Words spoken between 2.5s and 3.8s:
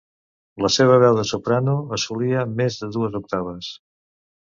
més de dues octaves.